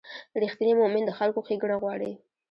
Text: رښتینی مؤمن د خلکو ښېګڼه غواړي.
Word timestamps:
رښتینی 0.43 0.73
مؤمن 0.79 1.03
د 1.05 1.11
خلکو 1.19 1.39
ښېګڼه 1.47 1.75
غواړي. 1.83 2.11